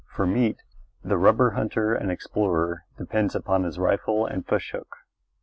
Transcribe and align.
For 0.15 0.25
meat 0.25 0.57
the 1.03 1.15
rubber 1.15 1.51
hunter 1.51 1.93
and 1.93 2.09
explorer 2.09 2.85
depends 2.97 3.35
upon 3.35 3.65
his 3.65 3.77
rifle 3.77 4.25
and 4.25 4.43
fish 4.43 4.71
hook. 4.71 4.95